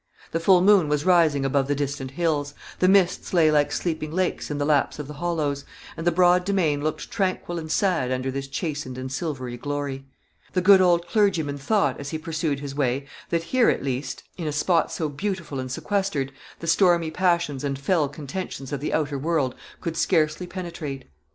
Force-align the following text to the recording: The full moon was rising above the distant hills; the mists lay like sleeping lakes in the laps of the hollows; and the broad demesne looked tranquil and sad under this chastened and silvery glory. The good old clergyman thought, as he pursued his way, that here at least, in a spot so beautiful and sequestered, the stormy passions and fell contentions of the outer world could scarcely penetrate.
The 0.31 0.39
full 0.39 0.61
moon 0.63 0.87
was 0.89 1.05
rising 1.05 1.45
above 1.45 1.67
the 1.67 1.75
distant 1.75 2.09
hills; 2.09 2.55
the 2.79 2.87
mists 2.87 3.35
lay 3.35 3.51
like 3.51 3.71
sleeping 3.71 4.11
lakes 4.11 4.49
in 4.49 4.57
the 4.57 4.65
laps 4.65 4.97
of 4.97 5.07
the 5.07 5.13
hollows; 5.13 5.63
and 5.95 6.07
the 6.07 6.11
broad 6.11 6.43
demesne 6.43 6.81
looked 6.81 7.11
tranquil 7.11 7.59
and 7.59 7.71
sad 7.71 8.09
under 8.11 8.31
this 8.31 8.47
chastened 8.47 8.97
and 8.97 9.11
silvery 9.11 9.57
glory. 9.57 10.03
The 10.53 10.61
good 10.61 10.81
old 10.81 11.05
clergyman 11.07 11.59
thought, 11.59 11.99
as 11.99 12.09
he 12.09 12.17
pursued 12.17 12.61
his 12.61 12.73
way, 12.73 13.05
that 13.29 13.43
here 13.43 13.69
at 13.69 13.83
least, 13.83 14.23
in 14.39 14.47
a 14.47 14.51
spot 14.51 14.91
so 14.91 15.07
beautiful 15.07 15.59
and 15.59 15.71
sequestered, 15.71 16.31
the 16.61 16.65
stormy 16.65 17.11
passions 17.11 17.63
and 17.63 17.77
fell 17.77 18.09
contentions 18.09 18.73
of 18.73 18.79
the 18.79 18.95
outer 18.95 19.19
world 19.19 19.53
could 19.81 19.95
scarcely 19.95 20.47
penetrate. 20.47 21.05